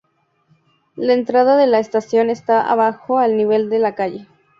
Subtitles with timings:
[0.95, 4.25] La entrada de la estación está abajo al nivel de la calle.